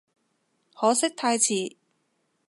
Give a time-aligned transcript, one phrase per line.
[0.73, 1.75] 可惜太遲